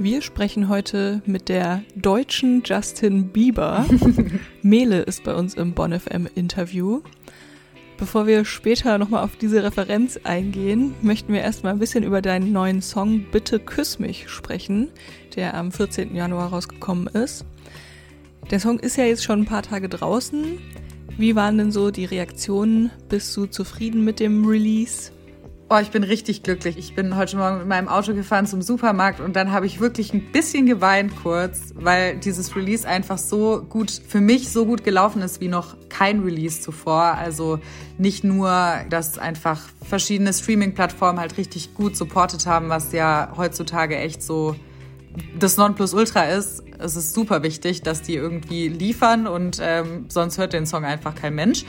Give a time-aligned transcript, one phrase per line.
[0.00, 3.84] Wir sprechen heute mit der deutschen Justin Bieber.
[4.62, 7.00] Mele ist bei uns im Bonn FM Interview.
[7.96, 12.52] Bevor wir später nochmal auf diese Referenz eingehen, möchten wir erstmal ein bisschen über deinen
[12.52, 14.88] neuen Song Bitte küss mich sprechen,
[15.34, 16.14] der am 14.
[16.14, 17.44] Januar rausgekommen ist.
[18.52, 20.60] Der Song ist ja jetzt schon ein paar Tage draußen.
[21.16, 22.92] Wie waren denn so die Reaktionen?
[23.08, 25.10] Bist du zufrieden mit dem Release?
[25.70, 26.78] Oh, ich bin richtig glücklich.
[26.78, 30.14] Ich bin heute Morgen mit meinem Auto gefahren zum Supermarkt und dann habe ich wirklich
[30.14, 35.20] ein bisschen geweint kurz, weil dieses Release einfach so gut, für mich so gut gelaufen
[35.20, 37.02] ist wie noch kein Release zuvor.
[37.02, 37.60] Also
[37.98, 38.50] nicht nur,
[38.88, 44.56] dass einfach verschiedene Streaming-Plattformen halt richtig gut supportet haben, was ja heutzutage echt so
[45.38, 46.62] das Nonplusultra ist.
[46.78, 51.14] Es ist super wichtig, dass die irgendwie liefern und ähm, sonst hört den Song einfach
[51.14, 51.64] kein Mensch.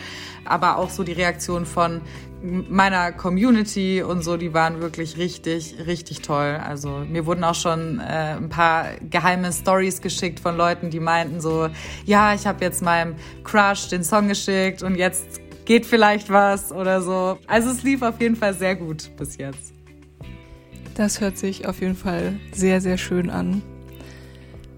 [0.45, 2.01] Aber auch so die Reaktion von
[2.41, 6.59] meiner Community und so, die waren wirklich richtig, richtig toll.
[6.63, 11.41] Also mir wurden auch schon äh, ein paar geheime Stories geschickt von Leuten, die meinten
[11.41, 11.69] so,
[12.05, 17.01] ja, ich habe jetzt meinem Crush den Song geschickt und jetzt geht vielleicht was oder
[17.01, 17.37] so.
[17.47, 19.78] Also es lief auf jeden Fall sehr gut bis jetzt.
[20.99, 23.61] Das hört sich auf jeden Fall sehr, sehr schön an.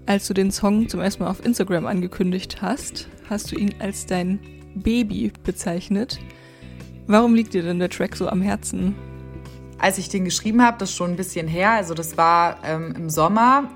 [0.06, 4.06] Als du den Song zum ersten Mal auf Instagram angekündigt hast, hast du ihn als
[4.06, 4.38] dein
[4.76, 6.20] Baby bezeichnet.
[7.08, 8.94] Warum liegt dir denn der Track so am Herzen?
[9.78, 12.94] Als ich den geschrieben habe, das ist schon ein bisschen her, also das war ähm,
[12.96, 13.72] im Sommer.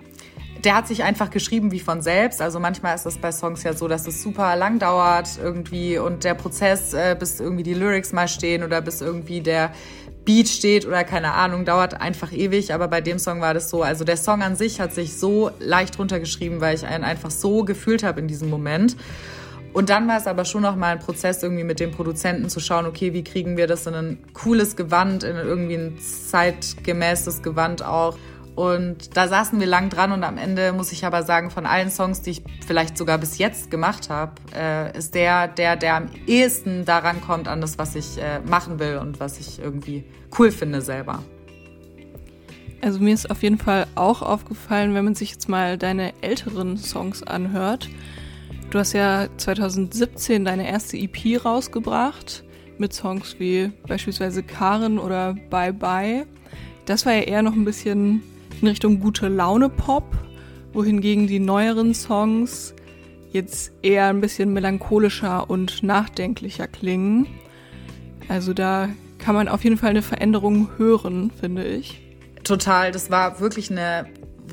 [0.63, 2.41] Der hat sich einfach geschrieben wie von selbst.
[2.41, 6.23] Also manchmal ist das bei Songs ja so, dass es super lang dauert irgendwie und
[6.23, 9.73] der Prozess, äh, bis irgendwie die Lyrics mal stehen oder bis irgendwie der
[10.27, 12.75] Beat steht oder keine Ahnung, dauert einfach ewig.
[12.75, 13.83] Aber bei dem Song war das so.
[13.83, 17.65] Also der Song an sich hat sich so leicht runtergeschrieben, weil ich einen einfach so
[17.65, 18.97] gefühlt habe in diesem Moment.
[19.73, 22.61] Und dann war es aber schon noch mal ein Prozess irgendwie mit dem Produzenten zu
[22.61, 27.85] schauen, okay, wie kriegen wir das in ein cooles Gewand, in irgendwie ein zeitgemäßes Gewand
[27.85, 28.17] auch.
[28.57, 31.91] Und da saßen wir lang dran und am Ende muss ich aber sagen, von allen
[31.91, 36.09] Songs, die ich vielleicht sogar bis jetzt gemacht habe, äh, ist der, der, der am
[36.27, 40.05] ehesten daran kommt an das, was ich äh, machen will und was ich irgendwie
[40.39, 41.23] cool finde selber.
[42.81, 46.77] Also mir ist auf jeden Fall auch aufgefallen, wenn man sich jetzt mal deine älteren
[46.77, 47.89] Songs anhört,
[48.71, 52.45] Du hast ja 2017 deine erste EP rausgebracht
[52.79, 56.27] mit Songs wie beispielsweise Karen oder Bye Bye.
[56.85, 58.23] Das war ja eher noch ein bisschen
[58.61, 60.05] in Richtung gute Laune Pop,
[60.73, 62.75] wohingegen die neueren Songs
[63.33, 67.27] jetzt eher ein bisschen melancholischer und nachdenklicher klingen.
[68.29, 72.03] Also da kann man auf jeden Fall eine Veränderung hören, finde ich.
[72.45, 74.07] Total, das war wirklich eine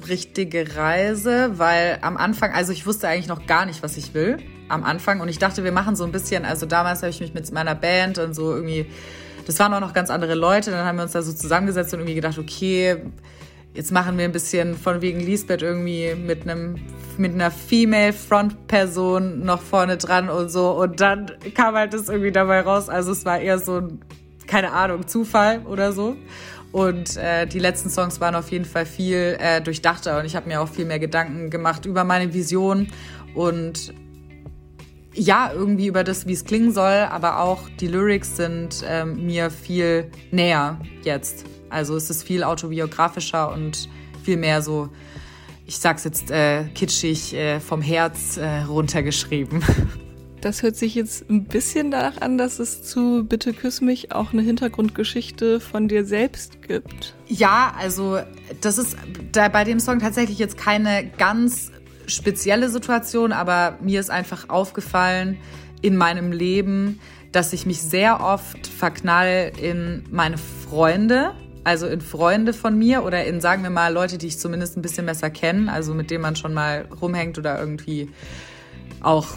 [0.08, 4.38] richtige Reise, weil am Anfang, also ich wusste eigentlich noch gar nicht, was ich will
[4.70, 7.34] am Anfang und ich dachte, wir machen so ein bisschen, also damals habe ich mich
[7.34, 8.88] mit meiner Band und so irgendwie,
[9.46, 12.00] das waren auch noch ganz andere Leute, dann haben wir uns da so zusammengesetzt und
[12.00, 12.98] irgendwie gedacht, okay,
[13.74, 16.76] jetzt machen wir ein bisschen von wegen Lisbeth irgendwie mit einem
[17.18, 20.72] mit einer Female Front Person noch vorne dran und so.
[20.72, 24.00] Und dann kam halt das irgendwie dabei raus, also es war eher so ein
[24.48, 26.16] keine Ahnung, Zufall oder so.
[26.72, 30.20] Und äh, die letzten Songs waren auf jeden Fall viel äh, durchdachter.
[30.20, 32.88] Und ich habe mir auch viel mehr Gedanken gemacht über meine Vision.
[33.36, 33.94] Und
[35.14, 39.52] ja, irgendwie über das, wie es klingen soll, aber auch die Lyrics sind ähm, mir
[39.52, 41.46] viel näher jetzt.
[41.74, 43.90] Also es ist viel autobiografischer und
[44.24, 44.90] viel mehr so,
[45.66, 49.64] ich sag's jetzt äh, kitschig, äh, vom Herz äh, runtergeschrieben.
[50.44, 54.34] Das hört sich jetzt ein bisschen danach an, dass es zu Bitte küss mich auch
[54.34, 57.16] eine Hintergrundgeschichte von dir selbst gibt.
[57.28, 58.20] Ja, also
[58.60, 58.98] das ist
[59.32, 61.72] da bei dem Song tatsächlich jetzt keine ganz
[62.08, 65.38] spezielle Situation, aber mir ist einfach aufgefallen
[65.82, 67.00] in meinem Leben,
[67.32, 73.26] dass ich mich sehr oft verknall in meine Freunde, also in Freunde von mir oder
[73.26, 76.22] in, sagen wir mal, Leute, die ich zumindest ein bisschen besser kenne, also mit denen
[76.22, 78.10] man schon mal rumhängt oder irgendwie
[79.02, 79.28] auch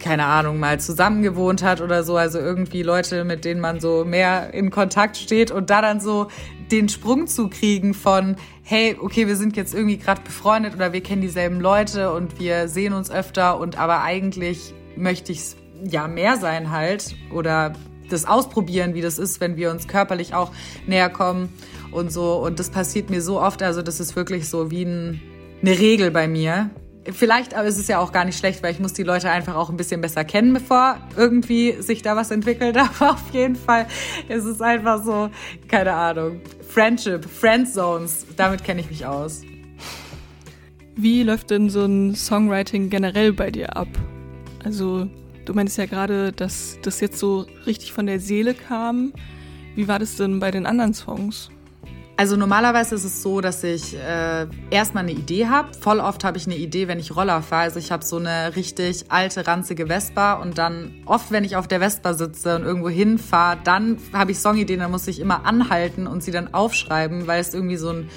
[0.00, 2.16] keine Ahnung, mal zusammen gewohnt hat oder so.
[2.16, 6.28] Also irgendwie Leute, mit denen man so mehr in Kontakt steht und da dann so
[6.70, 11.02] den Sprung zu kriegen von, hey, okay, wir sind jetzt irgendwie gerade befreundet oder wir
[11.02, 16.08] kennen dieselben Leute und wir sehen uns öfter und aber eigentlich möchte ich es ja
[16.08, 17.74] mehr sein halt oder
[18.08, 20.52] das ausprobieren, wie das ist, wenn wir uns körperlich auch
[20.86, 21.48] näher kommen
[21.90, 22.34] und so.
[22.34, 25.20] Und das passiert mir so oft, also das ist wirklich so wie ein,
[25.62, 26.70] eine Regel bei mir,
[27.12, 29.54] Vielleicht aber ist es ja auch gar nicht schlecht, weil ich muss die Leute einfach
[29.54, 32.76] auch ein bisschen besser kennen, bevor irgendwie sich da was entwickelt.
[33.00, 33.86] Aber auf jeden Fall
[34.28, 35.30] ist es einfach so,
[35.68, 39.42] keine Ahnung, Friendship, Friendzones, damit kenne ich mich aus.
[40.96, 43.88] Wie läuft denn so ein Songwriting generell bei dir ab?
[44.64, 45.08] Also,
[45.46, 49.12] du meinst ja gerade, dass das jetzt so richtig von der Seele kam.
[49.74, 51.50] Wie war das denn bei den anderen Songs?
[52.18, 55.74] Also normalerweise ist es so, dass ich äh, erstmal eine Idee habe.
[55.74, 57.64] Voll oft habe ich eine Idee, wenn ich Roller fahre.
[57.64, 61.68] Also ich habe so eine richtig alte, ranzige Vespa und dann oft, wenn ich auf
[61.68, 66.06] der Vespa sitze und irgendwo hinfahre, dann habe ich Songideen, dann muss ich immer anhalten
[66.06, 68.08] und sie dann aufschreiben, weil es irgendwie so ein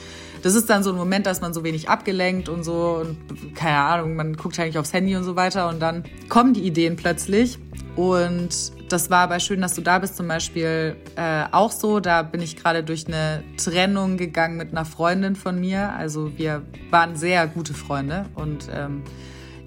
[0.42, 3.78] das ist dann so ein Moment, dass man so wenig abgelenkt und so und keine
[3.78, 7.60] Ahnung, man guckt eigentlich aufs Handy und so weiter und dann kommen die Ideen plötzlich
[7.96, 8.50] und
[8.90, 12.00] das war bei Schön, dass du da bist zum Beispiel äh, auch so.
[12.00, 15.94] Da bin ich gerade durch eine Trennung gegangen mit einer Freundin von mir.
[15.94, 19.04] Also wir waren sehr gute Freunde und ähm,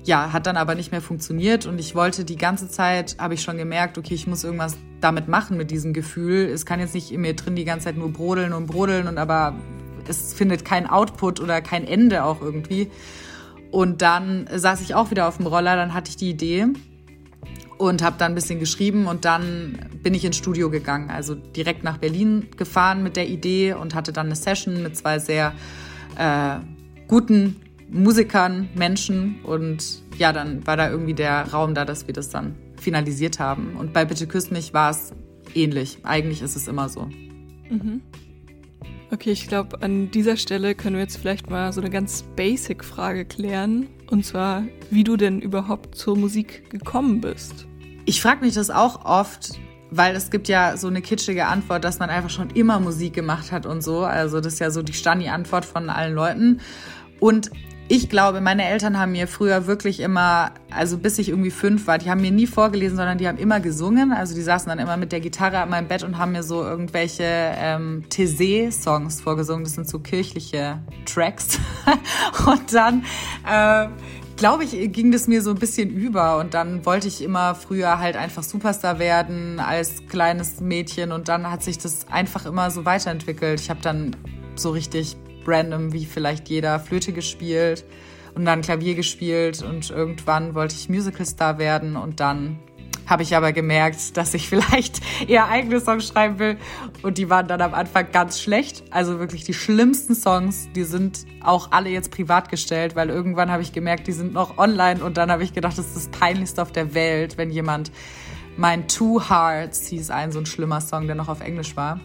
[0.04, 3.42] ja, hat dann aber nicht mehr funktioniert und ich wollte die ganze Zeit, habe ich
[3.42, 6.46] schon gemerkt, okay, ich muss irgendwas damit machen mit diesem Gefühl.
[6.46, 9.18] Es kann jetzt nicht in mir drin die ganze Zeit nur brodeln und brodeln und
[9.18, 9.54] aber
[10.08, 12.90] es findet kein Output oder kein Ende auch irgendwie.
[13.70, 16.66] Und dann saß ich auch wieder auf dem Roller, dann hatte ich die Idee
[17.78, 21.82] und habe dann ein bisschen geschrieben und dann bin ich ins Studio gegangen, also direkt
[21.82, 25.54] nach Berlin gefahren mit der Idee und hatte dann eine Session mit zwei sehr
[26.16, 26.58] äh,
[27.08, 27.56] guten
[27.90, 32.54] Musikern, Menschen und ja, dann war da irgendwie der Raum da, dass wir das dann
[32.80, 33.76] finalisiert haben.
[33.76, 35.12] Und bei Bitte küsst mich war es
[35.54, 35.98] ähnlich.
[36.02, 37.08] Eigentlich ist es immer so.
[37.70, 38.00] Mhm.
[39.12, 42.82] Okay, ich glaube, an dieser Stelle können wir jetzt vielleicht mal so eine ganz basic
[42.82, 43.88] Frage klären.
[44.10, 47.66] Und zwar, wie du denn überhaupt zur Musik gekommen bist.
[48.06, 49.60] Ich frage mich das auch oft,
[49.90, 53.52] weil es gibt ja so eine kitschige Antwort, dass man einfach schon immer Musik gemacht
[53.52, 53.98] hat und so.
[54.00, 56.60] Also das ist ja so die Stani-Antwort von allen Leuten.
[57.20, 57.50] Und
[57.94, 61.98] ich glaube, meine Eltern haben mir früher wirklich immer, also bis ich irgendwie fünf war,
[61.98, 64.12] die haben mir nie vorgelesen, sondern die haben immer gesungen.
[64.12, 66.62] Also die saßen dann immer mit der Gitarre an meinem Bett und haben mir so
[66.62, 69.64] irgendwelche ähm, Thésée-Songs vorgesungen.
[69.64, 71.58] Das sind so kirchliche Tracks.
[72.46, 73.04] und dann
[73.46, 73.88] äh,
[74.38, 77.98] glaube ich, ging das mir so ein bisschen über und dann wollte ich immer früher
[77.98, 82.86] halt einfach Superstar werden als kleines Mädchen und dann hat sich das einfach immer so
[82.86, 83.60] weiterentwickelt.
[83.60, 84.16] Ich habe dann
[84.54, 85.16] so richtig
[85.46, 87.84] random wie vielleicht jeder Flöte gespielt
[88.34, 92.58] und dann Klavier gespielt und irgendwann wollte ich Musicalstar werden und dann
[93.06, 96.56] habe ich aber gemerkt, dass ich vielleicht eher eigene Songs schreiben will.
[97.02, 98.84] Und die waren dann am Anfang ganz schlecht.
[98.90, 103.62] Also wirklich die schlimmsten Songs, die sind auch alle jetzt privat gestellt, weil irgendwann habe
[103.62, 105.04] ich gemerkt, die sind noch online.
[105.04, 107.92] Und dann habe ich gedacht, das ist das Peinlichste auf der Welt, wenn jemand
[108.56, 112.00] mein Two Hearts hieß ein so ein schlimmer Song, der noch auf Englisch war,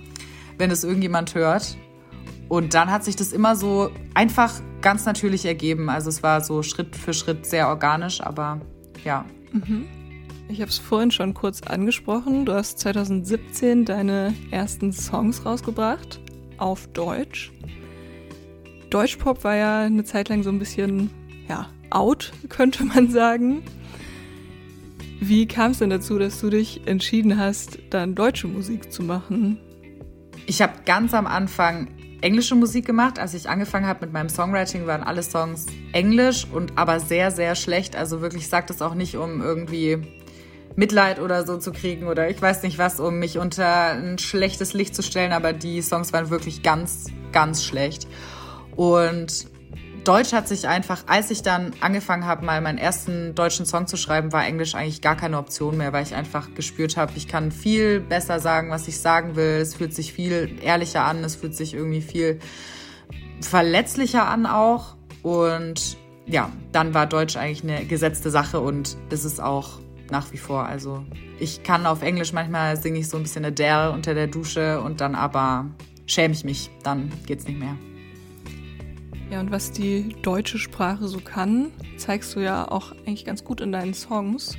[0.57, 1.77] wenn es irgendjemand hört.
[2.49, 5.89] Und dann hat sich das immer so einfach ganz natürlich ergeben.
[5.89, 8.61] Also es war so Schritt für Schritt sehr organisch, aber
[9.03, 9.25] ja.
[9.51, 9.85] Mhm.
[10.49, 12.45] Ich habe es vorhin schon kurz angesprochen.
[12.45, 16.21] Du hast 2017 deine ersten Songs rausgebracht
[16.57, 17.51] auf Deutsch.
[18.89, 21.09] Deutschpop war ja eine Zeit lang so ein bisschen,
[21.49, 23.63] ja, out, könnte man sagen.
[25.19, 29.57] Wie kam es denn dazu, dass du dich entschieden hast, dann deutsche Musik zu machen?
[30.45, 31.89] Ich habe ganz am Anfang
[32.21, 33.19] englische Musik gemacht.
[33.19, 37.55] Als ich angefangen habe mit meinem Songwriting, waren alle Songs englisch und aber sehr, sehr
[37.55, 37.95] schlecht.
[37.95, 39.97] Also wirklich sagt es auch nicht, um irgendwie
[40.75, 44.73] Mitleid oder so zu kriegen oder ich weiß nicht was, um mich unter ein schlechtes
[44.73, 48.07] Licht zu stellen, aber die Songs waren wirklich ganz, ganz schlecht.
[48.75, 49.47] Und
[50.07, 53.97] Deutsch hat sich einfach, als ich dann angefangen habe, mal meinen ersten deutschen Song zu
[53.97, 57.51] schreiben, war Englisch eigentlich gar keine Option mehr, weil ich einfach gespürt habe, ich kann
[57.51, 59.59] viel besser sagen, was ich sagen will.
[59.59, 62.39] Es fühlt sich viel ehrlicher an, es fühlt sich irgendwie viel
[63.41, 64.95] verletzlicher an auch.
[65.23, 70.65] Und ja, dann war Deutsch eigentlich eine gesetzte Sache und ist auch nach wie vor.
[70.65, 71.03] Also
[71.37, 75.01] ich kann auf Englisch manchmal singe ich so ein bisschen Adele unter der Dusche und
[75.01, 75.65] dann aber
[76.05, 77.75] schäme ich mich, dann geht's nicht mehr.
[79.29, 83.59] Ja, und was die deutsche Sprache so kann, zeigst du ja auch eigentlich ganz gut
[83.59, 84.57] in deinen Songs.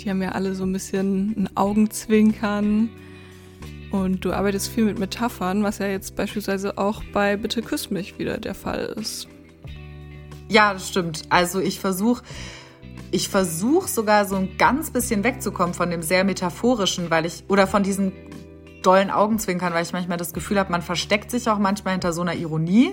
[0.00, 2.90] Die haben ja alle so ein bisschen ein Augenzwinkern
[3.90, 8.18] und du arbeitest viel mit Metaphern, was ja jetzt beispielsweise auch bei Bitte küss mich
[8.18, 9.28] wieder der Fall ist.
[10.48, 11.22] Ja, das stimmt.
[11.30, 12.22] Also ich versuche
[13.10, 17.66] ich versuche sogar so ein ganz bisschen wegzukommen von dem sehr metaphorischen, weil ich, oder
[17.66, 18.12] von diesen
[18.82, 22.22] dollen Augenzwinkern, weil ich manchmal das Gefühl habe, man versteckt sich auch manchmal hinter so
[22.22, 22.92] einer Ironie,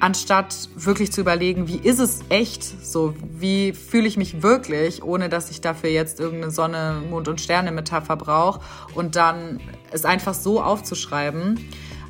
[0.00, 5.28] anstatt wirklich zu überlegen, wie ist es echt so, wie fühle ich mich wirklich, ohne
[5.28, 8.60] dass ich dafür jetzt irgendeine Sonne, Mond und Sterne Metapher brauche
[8.94, 9.60] und dann
[9.92, 11.60] es einfach so aufzuschreiben.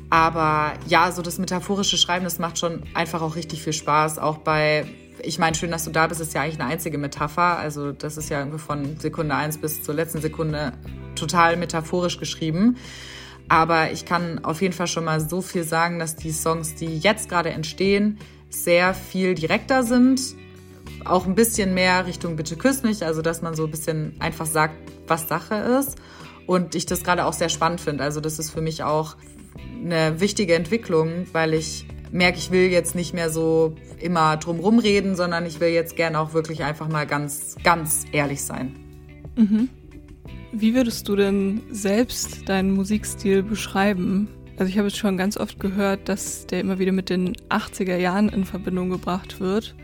[0.09, 4.37] Aber ja, so das metaphorische Schreiben, das macht schon einfach auch richtig viel Spaß, auch
[4.37, 4.85] bei
[5.23, 7.59] ich meine, schön, dass du da bist, ist ja eigentlich eine einzige Metapher.
[7.59, 10.73] Also das ist ja irgendwie von Sekunde eins bis zur letzten Sekunde
[11.15, 12.77] total metaphorisch geschrieben.
[13.51, 16.97] Aber ich kann auf jeden Fall schon mal so viel sagen, dass die Songs, die
[16.99, 18.17] jetzt gerade entstehen,
[18.49, 20.21] sehr viel direkter sind.
[21.03, 24.45] Auch ein bisschen mehr Richtung Bitte küss mich, also dass man so ein bisschen einfach
[24.45, 25.97] sagt, was Sache ist.
[26.47, 28.05] Und ich das gerade auch sehr spannend finde.
[28.05, 29.17] Also das ist für mich auch
[29.83, 35.17] eine wichtige Entwicklung, weil ich merke, ich will jetzt nicht mehr so immer drumrum reden,
[35.17, 38.77] sondern ich will jetzt gerne auch wirklich einfach mal ganz, ganz ehrlich sein.
[39.35, 39.67] Mhm.
[40.53, 44.27] Wie würdest du denn selbst deinen Musikstil beschreiben?
[44.57, 47.95] Also ich habe es schon ganz oft gehört, dass der immer wieder mit den 80er
[47.95, 49.75] Jahren in Verbindung gebracht wird.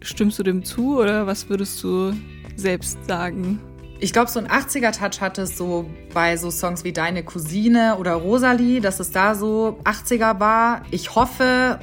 [0.00, 2.14] Stimmst du dem zu oder was würdest du
[2.56, 3.60] selbst sagen?
[4.00, 8.14] Ich glaube, so ein 80er-Touch hat es so bei so Songs wie Deine Cousine oder
[8.14, 10.82] Rosalie, dass es da so 80er war.
[10.90, 11.78] Ich hoffe,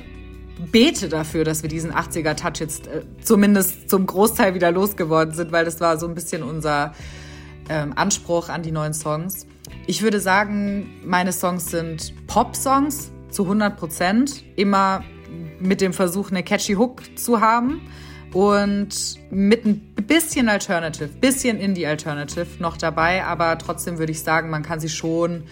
[0.71, 5.65] bete dafür, dass wir diesen 80er-Touch jetzt äh, zumindest zum Großteil wieder losgeworden sind, weil
[5.65, 6.93] das war so ein bisschen unser
[7.69, 9.47] ähm, Anspruch an die neuen Songs.
[9.87, 14.43] Ich würde sagen, meine Songs sind Pop-Songs zu 100 Prozent.
[14.55, 15.03] Immer
[15.59, 17.81] mit dem Versuch, eine catchy Hook zu haben
[18.33, 24.61] und mit ein bisschen Alternative, bisschen Indie-Alternative noch dabei, aber trotzdem würde ich sagen, man
[24.61, 25.43] kann sie schon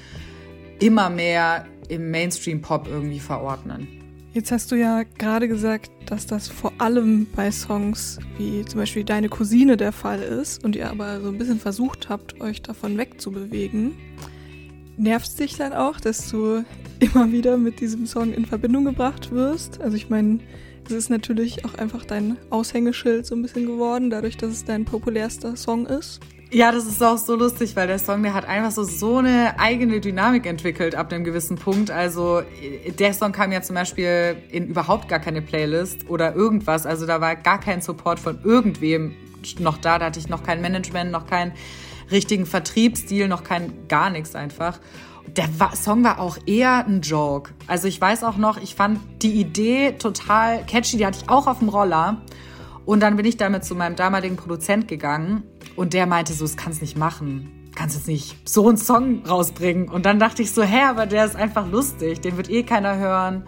[0.80, 4.03] immer mehr im Mainstream-Pop irgendwie verordnen.
[4.34, 9.04] Jetzt hast du ja gerade gesagt, dass das vor allem bei Songs wie zum Beispiel
[9.04, 12.98] Deine Cousine der Fall ist und ihr aber so ein bisschen versucht habt, euch davon
[12.98, 13.94] wegzubewegen.
[14.98, 16.64] Nervt es dich dann auch, dass du
[17.00, 19.80] immer wieder mit diesem Song in Verbindung gebracht wirst?
[19.82, 20.40] Also ich meine,
[20.88, 24.84] es ist natürlich auch einfach dein Aushängeschild so ein bisschen geworden, dadurch, dass es dein
[24.84, 26.22] populärster Song ist.
[26.54, 29.60] Ja, das ist auch so lustig, weil der Song, der hat einfach so, so eine
[29.60, 31.90] eigene Dynamik entwickelt ab einem gewissen Punkt.
[31.90, 32.44] Also
[33.00, 36.86] der Song kam ja zum Beispiel in überhaupt gar keine Playlist oder irgendwas.
[36.86, 39.16] Also da war gar kein Support von irgendwem
[39.58, 39.98] noch da.
[39.98, 41.54] Da hatte ich noch kein Management, noch keinen
[42.12, 44.80] richtigen Vertriebsstil, noch kein gar nichts einfach.
[45.26, 47.50] Der Song war auch eher ein Joke.
[47.66, 50.98] Also ich weiß auch noch, ich fand die Idee total catchy.
[50.98, 52.22] Die hatte ich auch auf dem Roller.
[52.86, 55.44] Und dann bin ich damit zu meinem damaligen Produzent gegangen
[55.76, 57.50] und der meinte so, das kannst nicht machen.
[57.76, 59.90] Kannst jetzt nicht so einen Song rausbringen.
[59.90, 62.22] Und dann dachte ich so, hä, aber der ist einfach lustig.
[62.22, 63.46] Den wird eh keiner hören.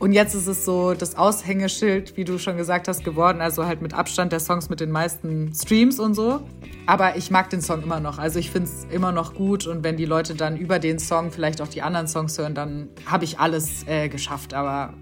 [0.00, 3.42] Und jetzt ist es so das Aushängeschild, wie du schon gesagt hast, geworden.
[3.42, 6.40] Also halt mit Abstand der Songs mit den meisten Streams und so.
[6.86, 8.18] Aber ich mag den Song immer noch.
[8.18, 9.66] Also ich finde es immer noch gut.
[9.66, 12.88] Und wenn die Leute dann über den Song vielleicht auch die anderen Songs hören, dann
[13.06, 14.54] habe ich alles äh, geschafft.
[14.54, 14.94] Aber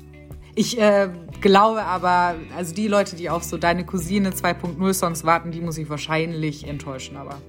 [0.59, 1.09] ich äh,
[1.41, 5.79] glaube aber, also die Leute, die auf so Deine Cousine 2.0 Songs warten, die muss
[5.79, 7.41] ich wahrscheinlich enttäuschen, aber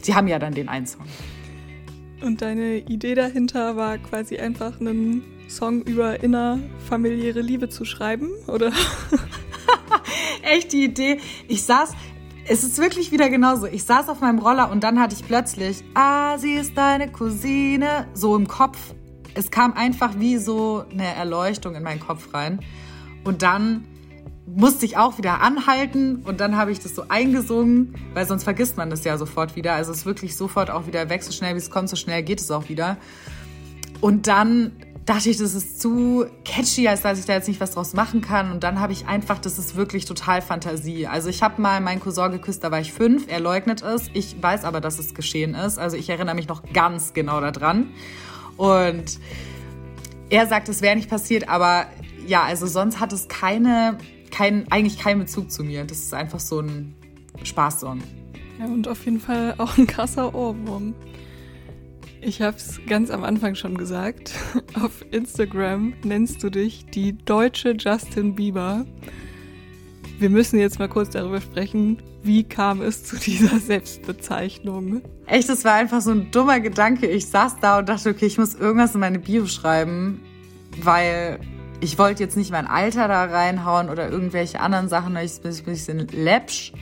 [0.00, 1.04] sie haben ja dann den einen Song.
[2.22, 8.72] Und deine Idee dahinter war quasi einfach einen Song über innerfamiliäre Liebe zu schreiben, oder?
[10.42, 11.18] Echt die Idee.
[11.48, 11.94] Ich saß,
[12.46, 13.66] es ist wirklich wieder genauso.
[13.66, 18.06] Ich saß auf meinem Roller und dann hatte ich plötzlich, ah, sie ist deine Cousine,
[18.14, 18.78] so im Kopf
[19.36, 22.60] es kam einfach wie so eine Erleuchtung in meinen Kopf rein.
[23.24, 23.86] Und dann
[24.46, 28.76] musste ich auch wieder anhalten und dann habe ich das so eingesungen, weil sonst vergisst
[28.76, 29.74] man das ja sofort wieder.
[29.74, 32.22] Also es ist wirklich sofort auch wieder weg, so schnell wie es kommt, so schnell
[32.22, 32.96] geht es auch wieder.
[34.00, 34.72] Und dann
[35.04, 38.20] dachte ich, das ist zu catchy, als dass ich da jetzt nicht was draus machen
[38.20, 38.52] kann.
[38.52, 41.06] Und dann habe ich einfach, das ist wirklich total Fantasie.
[41.06, 44.10] Also ich habe mal meinen Cousin geküsst, da war ich fünf, er leugnet es.
[44.14, 45.78] Ich weiß aber, dass es geschehen ist.
[45.78, 47.90] Also ich erinnere mich noch ganz genau daran.
[48.56, 49.18] Und
[50.30, 51.86] er sagt, es wäre nicht passiert, aber
[52.26, 53.98] ja, also sonst hat es keine,
[54.30, 55.84] kein, eigentlich keinen Bezug zu mir.
[55.84, 56.94] Das ist einfach so ein
[57.42, 58.02] Spaßsong.
[58.58, 60.94] Ja, und auf jeden Fall auch ein krasser Ohrwurm.
[62.22, 64.32] Ich habe es ganz am Anfang schon gesagt.
[64.82, 68.84] Auf Instagram nennst du dich die deutsche Justin Bieber.
[70.18, 75.02] Wir müssen jetzt mal kurz darüber sprechen, wie kam es zu dieser Selbstbezeichnung?
[75.26, 77.06] Echt, das war einfach so ein dummer Gedanke.
[77.06, 80.22] Ich saß da und dachte, okay, ich muss irgendwas in meine Bio schreiben,
[80.82, 81.38] weil
[81.80, 85.64] ich wollte jetzt nicht mein Alter da reinhauen oder irgendwelche anderen Sachen, ich bin ein
[85.64, 86.72] bisschen läppsch.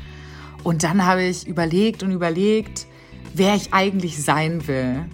[0.63, 2.87] Und dann habe ich überlegt und überlegt,
[3.35, 5.07] wer ich eigentlich sein will.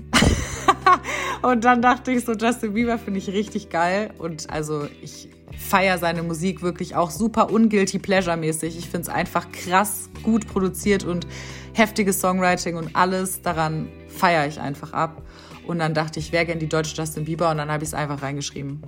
[1.43, 4.11] Und dann dachte ich so, Justin Bieber finde ich richtig geil.
[4.19, 8.79] Und also ich feiere seine Musik wirklich auch super unguilty pleasure mäßig.
[8.79, 11.27] Ich finde es einfach krass gut produziert und
[11.75, 15.23] heftiges Songwriting und alles daran feiere ich einfach ab.
[15.67, 17.95] Und dann dachte ich, wer gern die deutsche Justin Bieber und dann habe ich es
[17.95, 18.83] einfach reingeschrieben.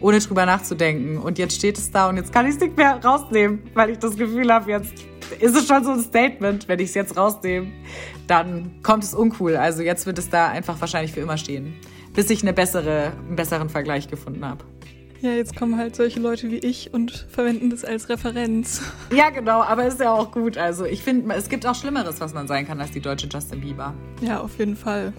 [0.00, 1.18] Ohne drüber nachzudenken.
[1.18, 3.98] Und jetzt steht es da und jetzt kann ich es nicht mehr rausnehmen, weil ich
[3.98, 4.92] das Gefühl habe, jetzt
[5.40, 6.68] ist es schon so ein Statement.
[6.68, 7.72] Wenn ich es jetzt rausnehme,
[8.26, 9.56] dann kommt es uncool.
[9.56, 11.74] Also jetzt wird es da einfach wahrscheinlich für immer stehen.
[12.14, 14.64] Bis ich eine bessere, einen besseren Vergleich gefunden habe.
[15.20, 18.80] Ja, jetzt kommen halt solche Leute wie ich und verwenden das als Referenz.
[19.14, 20.56] Ja, genau, aber ist ja auch gut.
[20.56, 23.60] Also ich finde, es gibt auch Schlimmeres, was man sein kann als die deutsche Justin
[23.60, 23.92] Bieber.
[24.22, 25.12] Ja, auf jeden Fall.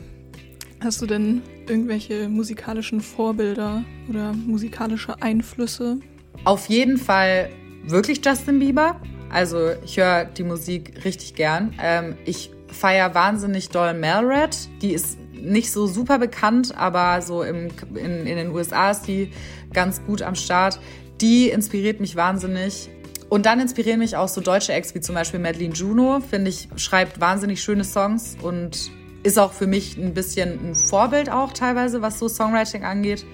[0.84, 6.00] Hast du denn irgendwelche musikalischen Vorbilder oder musikalische Einflüsse?
[6.46, 7.50] Auf jeden Fall
[7.86, 9.00] wirklich Justin Bieber.
[9.30, 11.76] Also ich höre die Musik richtig gern.
[11.80, 14.58] Ähm, ich feiere wahnsinnig doll Melred.
[14.82, 19.32] Die ist nicht so super bekannt, aber so im, in, in den USA ist die
[19.74, 20.80] ganz gut am Start.
[21.20, 22.90] Die inspiriert mich wahnsinnig.
[23.30, 26.68] Und dann inspirieren mich auch so deutsche Acts wie zum Beispiel Madeline Juno, finde ich,
[26.76, 28.92] schreibt wahnsinnig schöne Songs und
[29.24, 33.26] ist auch für mich ein bisschen ein Vorbild auch teilweise, was so Songwriting angeht.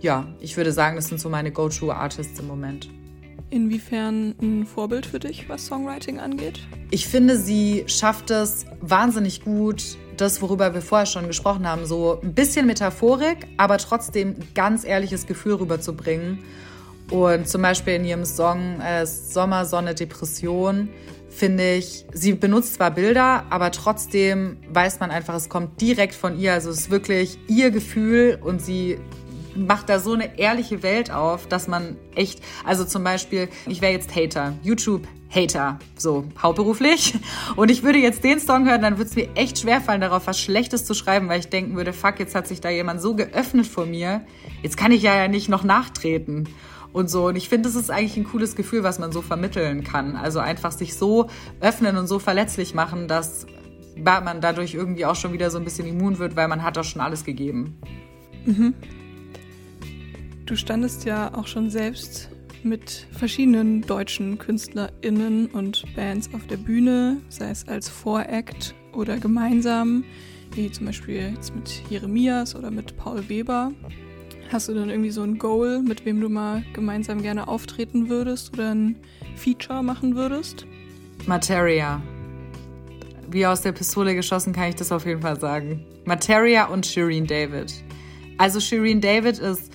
[0.00, 2.88] Ja, ich würde sagen, das sind so meine Go-To-Artists im Moment.
[3.50, 6.60] Inwiefern ein Vorbild für dich, was Songwriting angeht?
[6.90, 12.20] Ich finde, sie schafft es wahnsinnig gut, das, worüber wir vorher schon gesprochen haben, so
[12.22, 16.40] ein bisschen Metaphorik, aber trotzdem ganz ehrliches Gefühl rüberzubringen.
[17.10, 20.90] Und zum Beispiel in ihrem Song äh, Sommer, Sonne, Depression
[21.30, 26.38] finde ich, sie benutzt zwar Bilder, aber trotzdem weiß man einfach, es kommt direkt von
[26.38, 26.52] ihr.
[26.52, 28.98] Also es ist wirklich ihr Gefühl und sie
[29.54, 33.92] macht da so eine ehrliche Welt auf, dass man echt, also zum Beispiel, ich wäre
[33.92, 34.54] jetzt Hater,
[35.28, 37.14] YouTube-Hater, so hauptberuflich.
[37.56, 40.40] Und ich würde jetzt den Song hören, dann würde es mir echt schwerfallen, darauf was
[40.40, 43.66] Schlechtes zu schreiben, weil ich denken würde, fuck, jetzt hat sich da jemand so geöffnet
[43.66, 44.22] vor mir,
[44.62, 46.48] jetzt kann ich ja nicht noch nachtreten
[46.92, 47.26] und so.
[47.26, 50.16] Und ich finde, das ist eigentlich ein cooles Gefühl, was man so vermitteln kann.
[50.16, 51.28] Also einfach sich so
[51.60, 53.46] öffnen und so verletzlich machen, dass
[53.96, 56.84] man dadurch irgendwie auch schon wieder so ein bisschen immun wird, weil man hat doch
[56.84, 57.78] schon alles gegeben.
[58.46, 58.74] Mhm.
[60.46, 62.30] Du standest ja auch schon selbst
[62.64, 70.04] mit verschiedenen deutschen KünstlerInnen und Bands auf der Bühne, sei es als Voract oder gemeinsam,
[70.54, 73.72] wie zum Beispiel jetzt mit Jeremias oder mit Paul Weber.
[74.50, 78.52] Hast du dann irgendwie so ein Goal, mit wem du mal gemeinsam gerne auftreten würdest
[78.54, 78.96] oder ein
[79.36, 80.66] Feature machen würdest?
[81.26, 82.02] Materia.
[83.30, 85.84] Wie aus der Pistole geschossen kann ich das auf jeden Fall sagen.
[86.06, 87.74] Materia und Shireen David.
[88.38, 89.70] Also Shireen David ist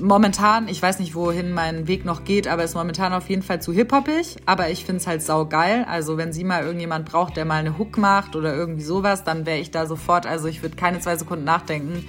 [0.00, 3.60] momentan, ich weiß nicht, wohin mein Weg noch geht, aber ist momentan auf jeden Fall
[3.60, 4.36] zu hip-hoppig.
[4.46, 5.84] Aber ich finde es halt saugeil.
[5.88, 9.46] Also wenn sie mal irgendjemand braucht, der mal eine Hook macht oder irgendwie sowas, dann
[9.46, 10.26] wäre ich da sofort.
[10.26, 12.04] Also ich würde keine zwei Sekunden nachdenken.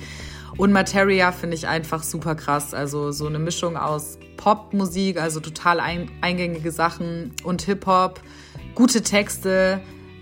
[0.57, 2.73] Und Materia finde ich einfach super krass.
[2.73, 8.21] Also so eine Mischung aus Popmusik, also total ein, eingängige Sachen und Hip-Hop,
[8.73, 9.81] gute Texte,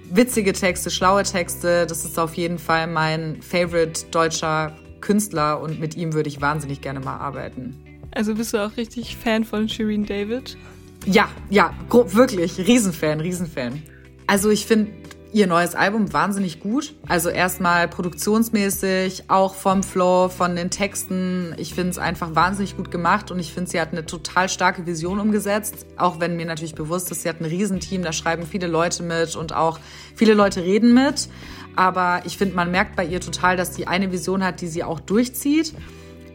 [0.10, 1.86] witzige Texte, schlaue Texte.
[1.86, 6.82] Das ist auf jeden Fall mein Favorite deutscher Künstler und mit ihm würde ich wahnsinnig
[6.82, 7.76] gerne mal arbeiten.
[8.12, 10.58] Also bist du auch richtig Fan von Shireen David?
[11.06, 13.84] Ja, ja, wirklich, Riesenfan, Riesenfan.
[14.26, 14.92] Also ich finde
[15.34, 16.94] ihr neues Album wahnsinnig gut.
[17.08, 21.56] Also erstmal produktionsmäßig, auch vom Flow, von den Texten.
[21.58, 24.86] Ich finde es einfach wahnsinnig gut gemacht und ich finde, sie hat eine total starke
[24.86, 25.88] Vision umgesetzt.
[25.98, 29.36] Auch wenn mir natürlich bewusst ist, sie hat ein Riesenteam, da schreiben viele Leute mit
[29.36, 29.80] und auch
[30.16, 31.28] viele Leute reden mit.
[31.76, 34.84] Aber ich finde, man merkt bei ihr total, dass sie eine Vision hat, die sie
[34.84, 35.74] auch durchzieht.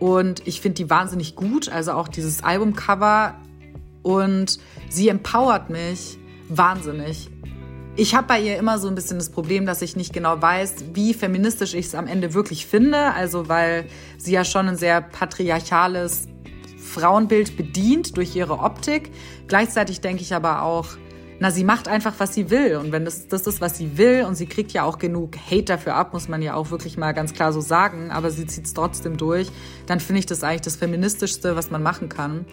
[0.00, 1.68] Und ich finde die wahnsinnig gut.
[1.68, 3.34] Also auch dieses Albumcover.
[4.02, 7.30] Und sie empowert mich wahnsinnig.
[7.96, 10.76] Ich habe bei ihr immer so ein bisschen das Problem, dass ich nicht genau weiß,
[10.94, 13.12] wie feministisch ich es am Ende wirklich finde.
[13.14, 16.28] Also weil sie ja schon ein sehr patriarchales
[16.78, 19.10] Frauenbild bedient durch ihre Optik.
[19.46, 20.86] Gleichzeitig denke ich aber auch,
[21.40, 22.76] na, sie macht einfach, was sie will.
[22.76, 25.64] Und wenn das das ist, was sie will, und sie kriegt ja auch genug Hate
[25.64, 28.66] dafür ab, muss man ja auch wirklich mal ganz klar so sagen, aber sie zieht
[28.66, 29.48] es trotzdem durch,
[29.86, 32.44] dann finde ich das eigentlich das Feministischste, was man machen kann.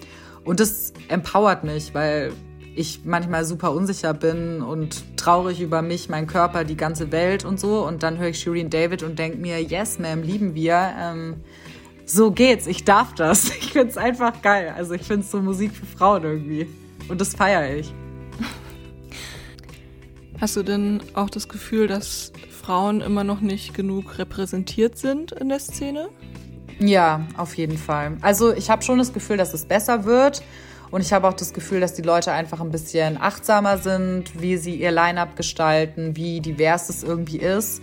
[0.43, 2.31] Und das empowert mich, weil
[2.75, 7.59] ich manchmal super unsicher bin und traurig über mich, meinen Körper, die ganze Welt und
[7.59, 7.85] so.
[7.85, 10.93] Und dann höre ich Shireen David und denke mir, yes, ma'am, lieben wir.
[10.99, 11.35] Ähm,
[12.05, 13.49] so geht's, ich darf das.
[13.59, 14.73] Ich finde es einfach geil.
[14.75, 16.67] Also ich finde es so Musik für Frauen irgendwie.
[17.09, 17.93] Und das feiere ich.
[20.45, 25.49] Hast du denn auch das Gefühl, dass Frauen immer noch nicht genug repräsentiert sind in
[25.49, 26.09] der Szene?
[26.77, 28.17] Ja, auf jeden Fall.
[28.21, 30.43] Also ich habe schon das Gefühl, dass es besser wird.
[30.91, 34.57] Und ich habe auch das Gefühl, dass die Leute einfach ein bisschen achtsamer sind, wie
[34.57, 37.81] sie ihr Line-up gestalten, wie divers es irgendwie ist.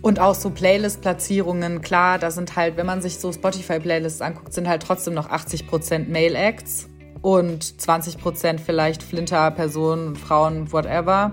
[0.00, 4.68] Und auch so Playlist-Platzierungen, klar, da sind halt, wenn man sich so Spotify-Playlists anguckt, sind
[4.68, 6.88] halt trotzdem noch 80% Male-Acts
[7.22, 11.32] und 20% vielleicht Flinter-Personen, Frauen, whatever.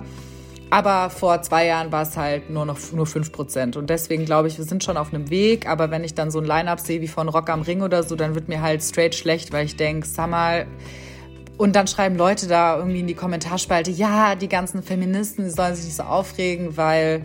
[0.71, 3.75] Aber vor zwei Jahren war es halt nur noch nur 5%.
[3.75, 5.67] Und deswegen glaube ich, wir sind schon auf einem Weg.
[5.67, 8.15] Aber wenn ich dann so ein Line-Up sehe wie von Rock am Ring oder so,
[8.15, 10.67] dann wird mir halt straight schlecht, weil ich denke, sag mal.
[11.57, 15.75] Und dann schreiben Leute da irgendwie in die Kommentarspalte, ja, die ganzen Feministen, die sollen
[15.75, 17.23] sich nicht so aufregen, weil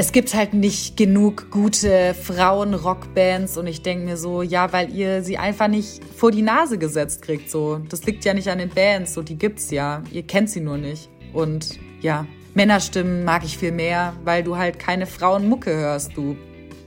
[0.00, 5.22] es gibt halt nicht genug gute Frauen-Rockbands und ich denke mir so, ja, weil ihr
[5.22, 7.82] sie einfach nicht vor die Nase gesetzt kriegt, so.
[7.86, 10.02] Das liegt ja nicht an den Bands, so, die gibt's ja.
[10.10, 11.10] Ihr kennt sie nur nicht.
[11.34, 16.34] Und ja, Männerstimmen mag ich viel mehr, weil du halt keine Frauenmucke hörst, du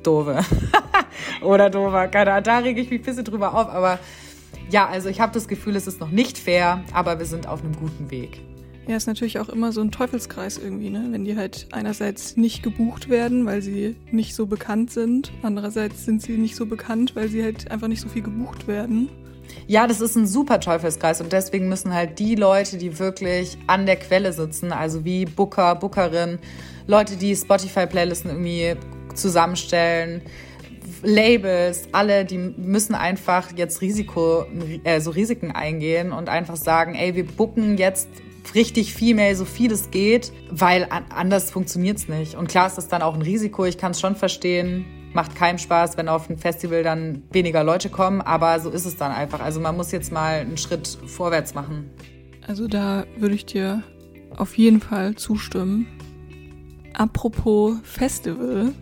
[0.01, 0.39] Dove.
[1.43, 3.99] Oder Dover, keine Ahnung, da rege ich mich ein bisschen drüber auf, aber
[4.71, 7.63] ja, also ich habe das Gefühl, es ist noch nicht fair, aber wir sind auf
[7.63, 8.41] einem guten Weg.
[8.87, 11.07] Ja, ist natürlich auch immer so ein Teufelskreis irgendwie, ne?
[11.09, 16.21] Wenn die halt einerseits nicht gebucht werden, weil sie nicht so bekannt sind, andererseits sind
[16.21, 19.09] sie nicht so bekannt, weil sie halt einfach nicht so viel gebucht werden.
[19.67, 23.85] Ja, das ist ein super Teufelskreis und deswegen müssen halt die Leute, die wirklich an
[23.85, 26.39] der Quelle sitzen, also wie Booker, Bookerin,
[26.87, 28.75] Leute, die Spotify-Playlisten irgendwie
[29.15, 30.21] zusammenstellen,
[31.03, 34.45] Labels, alle, die müssen einfach jetzt Risiko,
[34.83, 38.07] äh, so Risiken eingehen und einfach sagen, ey, wir booken jetzt
[38.55, 42.35] richtig Female, so viel es geht, weil anders funktioniert's nicht.
[42.35, 44.85] Und klar ist das dann auch ein Risiko, ich kann es schon verstehen.
[45.13, 48.97] Macht keinem Spaß, wenn auf ein Festival dann weniger Leute kommen, aber so ist es
[48.97, 49.41] dann einfach.
[49.41, 51.91] Also man muss jetzt mal einen Schritt vorwärts machen.
[52.47, 53.83] Also da würde ich dir
[54.35, 55.87] auf jeden Fall zustimmen.
[56.93, 58.73] Apropos Festival,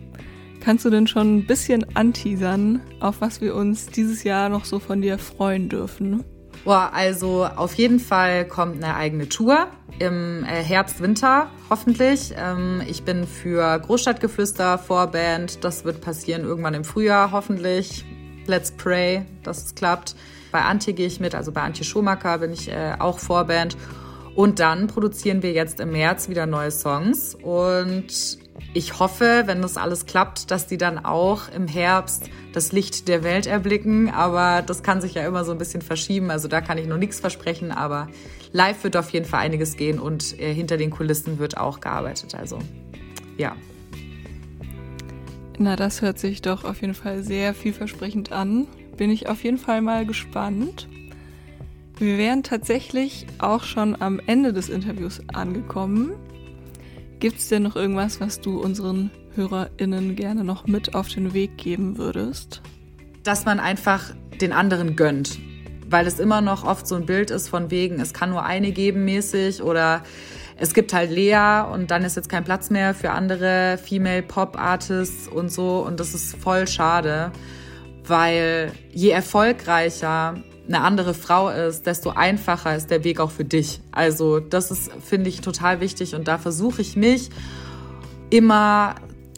[0.60, 4.78] kannst du denn schon ein bisschen anteasern, auf was wir uns dieses Jahr noch so
[4.78, 6.24] von dir freuen dürfen?
[6.64, 9.66] Boah, also auf jeden Fall kommt eine eigene Tour
[9.98, 12.32] im äh, Herbst, Winter, hoffentlich.
[12.36, 15.64] Ähm, ich bin für Großstadtgeflüster Vorband.
[15.64, 18.04] Das wird passieren irgendwann im Frühjahr, hoffentlich.
[18.46, 20.14] Let's pray, dass es klappt.
[20.52, 23.76] Bei Antje gehe ich mit, also bei Antje Schumacher bin ich äh, auch Vorband.
[24.36, 27.34] Und dann produzieren wir jetzt im März wieder neue Songs.
[27.34, 28.38] Und
[28.74, 33.22] ich hoffe, wenn das alles klappt, dass die dann auch im Herbst das Licht der
[33.22, 34.10] Welt erblicken.
[34.10, 36.30] Aber das kann sich ja immer so ein bisschen verschieben.
[36.30, 37.70] Also da kann ich noch nichts versprechen.
[37.70, 38.08] Aber
[38.52, 42.34] live wird auf jeden Fall einiges gehen und äh, hinter den Kulissen wird auch gearbeitet.
[42.34, 42.58] Also
[43.36, 43.56] ja.
[45.58, 48.66] Na, das hört sich doch auf jeden Fall sehr vielversprechend an.
[48.96, 50.88] Bin ich auf jeden Fall mal gespannt.
[51.98, 56.14] Wir wären tatsächlich auch schon am Ende des Interviews angekommen.
[57.22, 61.56] Gibt es denn noch irgendwas, was du unseren HörerInnen gerne noch mit auf den Weg
[61.56, 62.62] geben würdest?
[63.22, 65.38] Dass man einfach den anderen gönnt.
[65.88, 68.72] Weil es immer noch oft so ein Bild ist von wegen, es kann nur eine
[68.72, 70.02] geben mäßig oder
[70.56, 74.58] es gibt halt Lea und dann ist jetzt kein Platz mehr für andere Female Pop
[74.58, 77.30] Artists und so und das ist voll schade,
[78.04, 83.80] weil je erfolgreicher eine andere Frau ist, desto einfacher ist der Weg auch für dich.
[83.90, 87.30] Also das ist, finde ich, total wichtig und da versuche ich mich
[88.30, 88.94] immer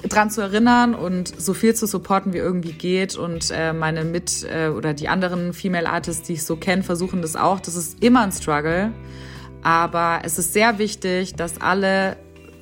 [0.08, 3.16] dran zu erinnern und so viel zu supporten, wie irgendwie geht.
[3.16, 7.22] Und äh, meine Mit- äh, oder die anderen Female Artists, die ich so kenne, versuchen
[7.22, 7.60] das auch.
[7.60, 8.92] Das ist immer ein Struggle.
[9.62, 12.18] Aber es ist sehr wichtig, dass alle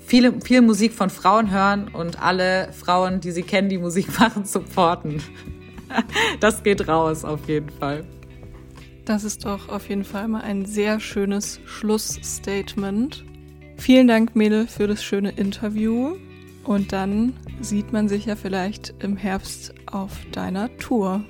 [0.07, 4.45] viele, viel Musik von Frauen hören und alle Frauen, die sie kennen, die Musik machen,
[4.45, 5.21] supporten.
[6.41, 8.05] Das geht raus auf jeden Fall.
[9.05, 13.25] Das ist doch auf jeden Fall mal ein sehr schönes Schlussstatement.
[13.77, 16.17] Vielen Dank, Mele, für das schöne Interview.
[16.65, 21.25] Und dann sieht man sich ja vielleicht im Herbst auf deiner Tour.